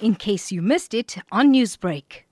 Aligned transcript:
In 0.00 0.14
case 0.14 0.52
you 0.52 0.60
missed 0.60 0.92
it 0.92 1.16
on 1.32 1.54
Newsbreak. 1.54 2.24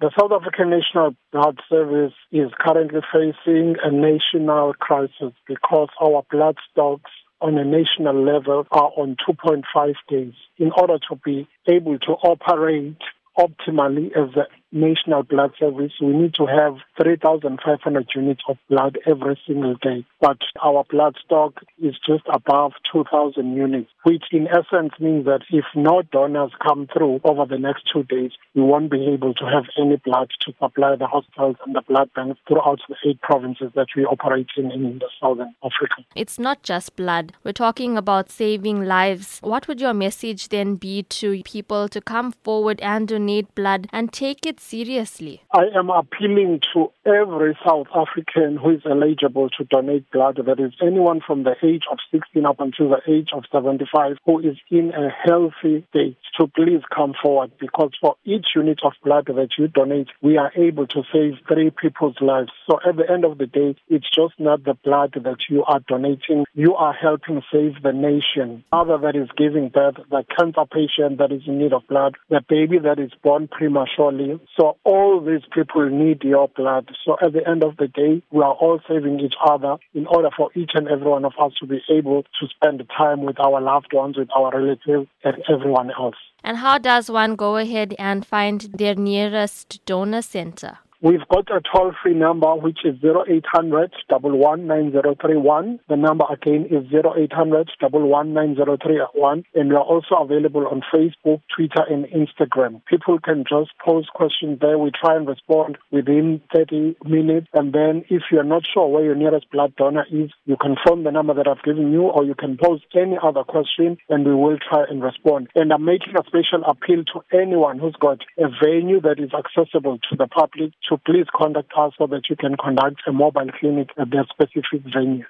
The 0.00 0.10
South 0.18 0.32
African 0.32 0.70
National 0.70 1.14
Blood 1.30 1.60
Service 1.68 2.14
is 2.32 2.50
currently 2.58 3.00
facing 3.12 3.76
a 3.84 3.90
national 3.90 4.72
crisis 4.74 5.34
because 5.46 5.88
our 6.00 6.24
blood 6.30 6.56
stocks 6.70 7.10
on 7.42 7.58
a 7.58 7.64
national 7.64 8.24
level 8.24 8.66
are 8.70 8.90
on 8.96 9.16
2.5 9.28 9.94
days. 10.08 10.32
In 10.56 10.72
order 10.76 10.98
to 11.10 11.16
be 11.22 11.46
able 11.68 11.98
to 11.98 12.12
operate 12.12 12.96
optimally 13.38 14.08
as 14.16 14.34
a 14.36 14.46
national 14.72 15.22
blood 15.22 15.52
service, 15.58 15.92
we 16.00 16.08
need 16.08 16.34
to 16.34 16.46
have 16.46 16.76
3,500 17.02 18.06
units 18.14 18.42
of 18.48 18.56
blood 18.68 18.98
every 19.06 19.38
single 19.46 19.74
day. 19.82 20.04
But 20.20 20.38
our 20.62 20.84
blood 20.88 21.16
stock 21.24 21.60
is 21.80 21.94
just 22.06 22.24
above 22.32 22.72
2,000 22.92 23.54
units, 23.56 23.90
which 24.02 24.24
in 24.32 24.48
essence 24.48 24.92
means 24.98 25.24
that 25.26 25.42
if 25.50 25.64
no 25.74 26.02
donors 26.10 26.52
come 26.62 26.88
through 26.92 27.20
over 27.24 27.46
the 27.46 27.58
next 27.58 27.84
two 27.92 28.02
days, 28.04 28.32
we 28.54 28.62
won't 28.62 28.90
be 28.90 29.06
able 29.06 29.34
to 29.34 29.44
have 29.44 29.64
any 29.80 29.96
blood 29.96 30.30
to 30.40 30.52
supply 30.60 30.96
the 30.96 31.06
hospitals 31.06 31.56
and 31.64 31.74
the 31.74 31.82
blood 31.82 32.10
banks 32.14 32.40
throughout 32.48 32.80
the 32.88 32.96
eight 33.06 33.20
provinces 33.20 33.70
that 33.74 33.86
we 33.96 34.04
operate 34.04 34.48
in 34.56 34.70
in 34.70 34.98
the 34.98 35.08
southern 35.20 35.54
Africa. 35.64 36.02
It's 36.16 36.38
not 36.38 36.62
just 36.62 36.96
blood. 36.96 37.32
We're 37.44 37.52
talking 37.52 37.96
about 37.96 38.30
saving 38.30 38.84
lives. 38.84 39.38
What 39.42 39.68
would 39.68 39.80
your 39.80 39.94
message 39.94 40.48
then 40.48 40.76
be 40.76 41.04
to 41.04 41.42
people 41.44 41.88
to 41.88 42.00
come 42.00 42.32
forward 42.32 42.80
and 42.80 43.06
donate 43.08 43.54
blood 43.54 43.88
and 43.92 44.12
take 44.12 44.46
it 44.46 44.60
seriously? 44.60 45.42
I 45.52 45.64
am 45.74 45.90
appealing 45.90 46.60
to 46.74 46.90
every 47.06 47.56
South 47.66 47.86
African 47.94 48.56
who 48.56 48.70
is 48.70 48.82
eligible 48.84 49.48
to 49.50 49.64
donate 49.64 50.10
blood. 50.10 50.40
That 50.44 50.60
is 50.60 50.72
anyone 50.82 51.20
from 51.24 51.44
the 51.44 51.54
age 51.62 51.84
of 51.90 51.98
16 52.10 52.44
up 52.44 52.60
until 52.60 52.88
the 52.90 53.00
age 53.08 53.28
of 53.32 53.44
75 53.52 53.91
who 54.24 54.38
is 54.40 54.56
in 54.70 54.92
a 54.94 55.08
healthy 55.10 55.86
state 55.90 56.16
to 56.38 56.46
please 56.46 56.82
come 56.94 57.14
forward 57.20 57.52
because 57.60 57.90
for 58.00 58.16
each 58.24 58.46
unit 58.54 58.80
of 58.84 58.92
blood 59.04 59.26
that 59.26 59.50
you 59.58 59.68
donate, 59.68 60.08
we 60.22 60.38
are 60.38 60.52
able 60.56 60.86
to 60.86 61.02
save 61.12 61.34
three 61.46 61.70
people's 61.70 62.16
lives. 62.20 62.50
So 62.68 62.78
at 62.86 62.96
the 62.96 63.10
end 63.10 63.24
of 63.24 63.38
the 63.38 63.46
day, 63.46 63.76
it's 63.88 64.08
just 64.08 64.34
not 64.38 64.64
the 64.64 64.74
blood 64.84 65.14
that 65.14 65.38
you 65.48 65.64
are 65.64 65.80
donating. 65.80 66.44
You 66.54 66.74
are 66.74 66.92
helping 66.92 67.42
save 67.52 67.82
the 67.82 67.92
nation. 67.92 68.64
Mother 68.72 68.98
that 68.98 69.16
is 69.16 69.28
giving 69.36 69.68
birth, 69.68 69.96
the 70.10 70.24
cancer 70.36 70.64
patient 70.72 71.18
that 71.18 71.32
is 71.32 71.42
in 71.46 71.58
need 71.58 71.72
of 71.72 71.86
blood, 71.88 72.16
the 72.30 72.40
baby 72.48 72.78
that 72.78 72.98
is 72.98 73.12
born 73.22 73.48
prematurely. 73.48 74.40
So 74.58 74.76
all 74.84 75.20
these 75.20 75.44
people 75.52 75.88
need 75.88 76.22
your 76.22 76.48
blood. 76.48 76.90
So 77.04 77.16
at 77.22 77.32
the 77.32 77.46
end 77.46 77.64
of 77.64 77.76
the 77.76 77.88
day, 77.88 78.22
we 78.30 78.42
are 78.42 78.54
all 78.54 78.80
saving 78.88 79.20
each 79.20 79.34
other 79.44 79.76
in 79.94 80.06
order 80.06 80.30
for 80.36 80.50
each 80.54 80.70
and 80.74 80.88
every 80.88 81.08
one 81.08 81.24
of 81.24 81.32
us 81.40 81.52
to 81.60 81.66
be 81.66 81.80
able 81.90 82.22
to 82.22 82.48
spend 82.48 82.82
time 82.96 83.22
with 83.22 83.38
our 83.40 83.60
loved 83.60 83.81
ones, 83.92 84.16
with 84.16 84.28
our 84.36 84.50
relatives, 84.52 85.08
and 85.24 85.36
everyone 85.48 85.90
else. 85.90 86.16
And 86.44 86.56
how 86.58 86.78
does 86.78 87.10
one 87.10 87.36
go 87.36 87.56
ahead 87.56 87.94
and 87.98 88.26
find 88.26 88.60
their 88.72 88.94
nearest 88.94 89.84
donor 89.86 90.22
center? 90.22 90.78
We've 91.04 91.26
got 91.28 91.50
a 91.50 91.60
toll 91.60 91.90
free 92.00 92.14
number 92.14 92.54
which 92.54 92.78
is 92.84 92.94
0800 93.02 93.90
119 94.08 95.80
The 95.88 95.96
number 95.96 96.24
again 96.30 96.66
is 96.70 96.86
0800 96.94 97.70
119 97.80 99.44
And 99.52 99.68
we 99.68 99.74
are 99.74 99.82
also 99.82 100.14
available 100.20 100.64
on 100.68 100.80
Facebook, 100.94 101.42
Twitter, 101.56 101.82
and 101.90 102.06
Instagram. 102.06 102.82
People 102.86 103.18
can 103.18 103.42
just 103.42 103.72
pose 103.84 104.06
questions 104.14 104.60
there. 104.60 104.78
We 104.78 104.92
try 104.92 105.16
and 105.16 105.26
respond 105.26 105.76
within 105.90 106.40
30 106.54 106.94
minutes. 107.04 107.48
And 107.52 107.72
then 107.72 108.04
if 108.08 108.22
you're 108.30 108.44
not 108.44 108.62
sure 108.72 108.86
where 108.86 109.04
your 109.04 109.16
nearest 109.16 109.50
blood 109.50 109.74
donor 109.74 110.06
is, 110.08 110.30
you 110.44 110.56
can 110.56 110.76
phone 110.86 111.02
the 111.02 111.10
number 111.10 111.34
that 111.34 111.48
I've 111.48 111.64
given 111.64 111.90
you 111.90 112.02
or 112.02 112.22
you 112.22 112.36
can 112.36 112.56
pose 112.62 112.80
any 112.94 113.16
other 113.20 113.42
question 113.42 113.98
and 114.08 114.24
we 114.24 114.36
will 114.36 114.58
try 114.70 114.84
and 114.88 115.02
respond. 115.02 115.48
And 115.56 115.72
I'm 115.72 115.84
making 115.84 116.14
a 116.14 116.22
special 116.28 116.62
appeal 116.64 117.02
to 117.12 117.36
anyone 117.36 117.80
who's 117.80 117.96
got 118.00 118.20
a 118.38 118.46
venue 118.62 119.00
that 119.00 119.18
is 119.18 119.32
accessible 119.34 119.98
to 119.98 120.16
the 120.16 120.28
public 120.28 120.70
to 120.92 120.98
please 120.98 121.26
contact 121.34 121.72
us 121.76 121.92
so 121.96 122.06
that 122.06 122.28
you 122.28 122.36
can 122.36 122.54
conduct 122.56 123.00
a 123.06 123.12
mobile 123.12 123.50
clinic 123.58 123.88
at 123.98 124.10
their 124.10 124.26
specific 124.30 124.82
venue. 124.92 125.24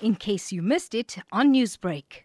In 0.00 0.16
case 0.16 0.50
you 0.50 0.60
missed 0.60 0.94
it 0.94 1.18
on 1.30 1.52
Newsbreak. 1.52 2.24